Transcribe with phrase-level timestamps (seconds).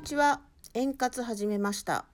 [0.00, 0.40] にちは。
[0.72, 2.06] 円滑始めました。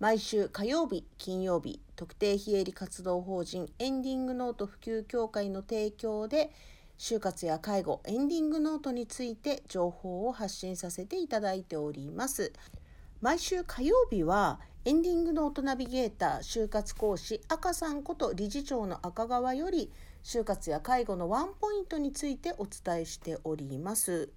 [0.00, 6.50] 毎週火曜日金曜日特定非営利活動法人エンディングノート普及協会の提供で
[6.98, 12.52] 就活や介護エンディングノートについて情報を発信させていただいております。
[13.20, 19.92] 毎週火曜日はエンディングノートナビゲーター就活講師赤さんこと理事長の赤川より
[20.24, 24.28] 就活や介護のワンポイントについてお伝えしております。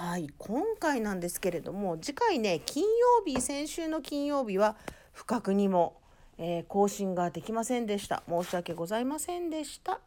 [0.00, 4.76] はい今回なんですけれども次回ね金曜日先週の金曜日は
[5.12, 5.96] 不覚にも、
[6.38, 8.22] えー、更新ができませんでした。
[8.28, 9.98] 申し訳ございませんでした。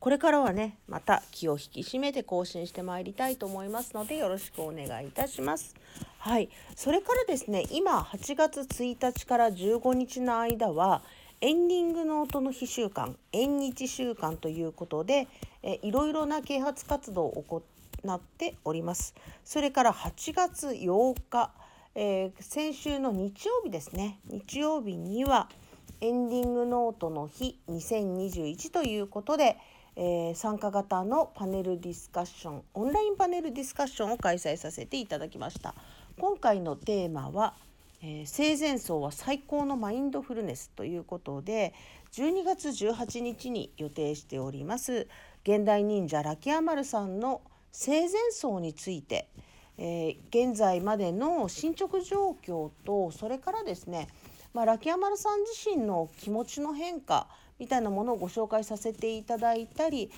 [0.00, 5.74] これからはねまた気を引き締めて更新してまいりたいと思いますのでよろしくお願いいたします。
[6.20, 11.02] はいそれからですね今8月1日から15日の間は
[11.42, 15.28] エンディングノートの日週間縁日週間ということで
[15.64, 17.62] えいろいろな啓発活動を行
[18.12, 19.14] っております。
[19.44, 21.50] それから8月8日、
[21.96, 25.48] えー、先週の日曜日ですね日曜日には
[26.00, 29.56] エンディングノートの日2021ということで、
[29.96, 35.74] えー、参加型のパネルディスカッションオンラインパネルディスカッションを開催させていただきました
[36.18, 37.54] 今回のテーマは、
[38.02, 41.74] えー、生前葬は最高のマインドフルネスということで
[42.14, 45.08] 12月18日に予定しております。
[45.42, 49.28] 現代忍者ラキアマルさんの生前葬について、
[49.78, 54.06] えー、現在までの進捗状況とそれからですね、
[54.52, 57.26] まあ、ラキヤマルさん自身の気持ちの変化
[57.58, 60.12] みたいなものをご紹介させていただいたり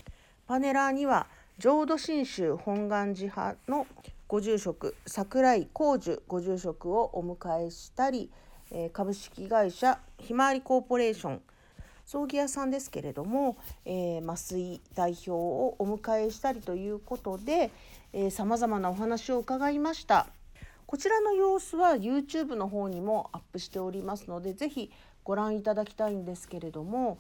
[0.46, 1.26] パネラーには
[1.58, 3.86] 浄土真宗本願寺派の
[4.28, 8.30] ご住職櫻井光樹ご住職をお迎えしたり、
[8.70, 11.40] え、株式会社ひまわりコーポレーション
[12.06, 17.72] 葬儀屋さんですけれども、えー、麻酔代表をお迎えしたりということで
[18.30, 20.28] さまざまなお話を伺いました。
[20.86, 24.92] こちらの様子は YouTube の方にもアップしておりますので是非
[25.24, 27.18] ご覧いただきたいんですけれども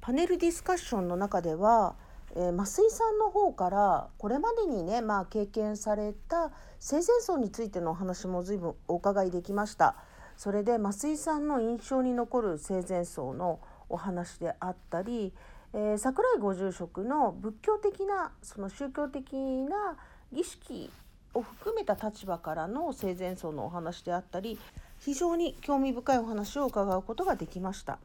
[0.00, 1.96] パネルディスカッションの中では、
[2.36, 9.96] えー、増井さんの方からこれまでにね、まあ、経験された生前葬についてのお話も随分お伺いできました。
[10.36, 15.32] それで増井さんの印象に残る生前葬のお話であったり、
[15.74, 19.96] えー、桜井ご住職の仏教的なその宗教的な
[20.32, 20.90] 儀式
[21.34, 24.58] を含めた立場からの生前葬のお話であったり
[25.00, 27.98] 非常に興味深いお話を伺うことができました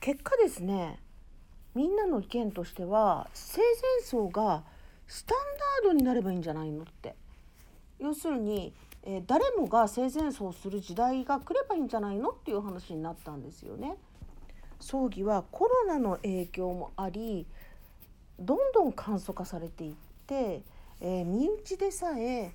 [0.00, 0.98] 結果ですね
[1.74, 4.62] みんなの意見としては生前葬が
[5.06, 5.38] スタン
[5.84, 7.14] ダードになればいいんじゃないのって
[7.98, 8.74] 要するに、
[9.04, 13.96] えー、誰もが生前葬する時代が来ればいいんじゃないのっていう話になったんですよね。
[14.82, 17.46] 葬儀はコロナの影響もあり
[18.38, 19.94] どんどん簡素化されていっ
[20.26, 20.62] て、
[21.00, 22.52] えー、身内でさえ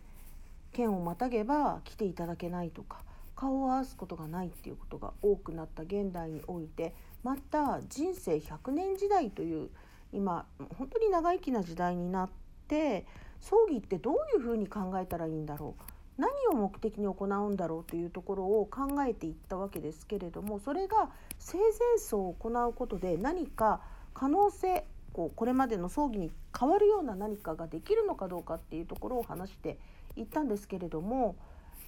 [0.73, 2.99] 県をまたげば来ていただけないとか
[3.35, 6.93] 顔を合わすことがないっていうことが多くなった現代において
[7.23, 9.69] また人生100年時代という
[10.11, 10.45] 今
[10.77, 12.29] 本当に長生きな時代になっ
[12.67, 13.05] て
[13.39, 15.96] 葬儀ってどういうふうに考えたらいいんだろう。
[16.17, 21.67] 何を目的に行うんだろうというところを考えていったわけですけれどもそれが生前
[21.97, 23.81] 葬を行うことで何か
[24.13, 29.77] 可能性こうこれまでの葬儀に変わるような何かができるのかどうかっていうところを話して
[30.15, 31.35] いったんですけれども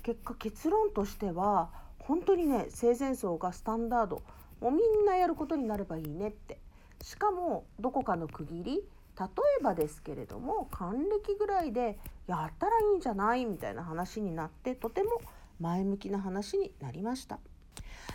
[0.03, 1.69] 結果結論としては
[1.99, 4.21] 本当にね生前葬がスタンダード。
[4.61, 6.59] もうみんなやることになればいいねって。
[7.01, 8.83] しかもどこかの区切り
[9.19, 9.25] 例
[9.59, 15.21] えばですけれども還暦ぐらいでやったらいいんじゃないみたいな話になってとても
[15.59, 17.39] 前向きな話になりました。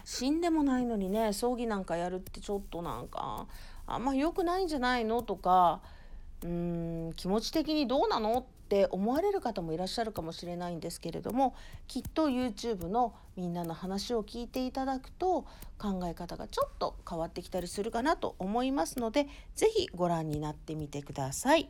[0.04, 3.47] 死んでもないのにね葬儀なんかやるってちょっとなんか
[3.87, 5.81] あんま良くないんじゃないのとか
[6.42, 11.54] うーん気持ち的にどうなのって思われる方もいらっしゃるかもしれないんですけれども
[11.86, 15.44] きっと YouTube のみんなの話を聞いていただくと
[15.78, 21.68] 考え方がちょっと変わってきたりするかなと思いますので是非ご覧になってみてください。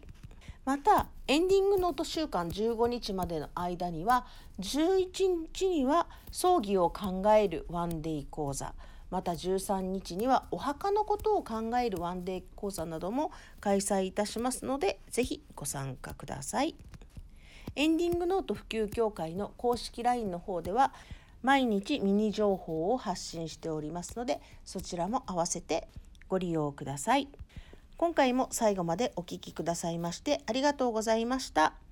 [0.64, 4.24] またエンディングノート週間15日までの間には
[4.60, 8.72] 11日には葬儀を考えるワンデイ講座
[9.10, 16.74] また13日にはお墓のことを考えるワンデー講座なども開催いたしますのでぜひご参加ください。
[17.76, 20.92] エンディングノート普及協会の公式 LINE の方では
[21.42, 25.88] 毎日ミニ情報を発信しておりますのでそちらも合わせて
[26.28, 27.28] ご利用ください。
[27.96, 31.83] 今回も最後までお聴きくださいましてありがとうございました。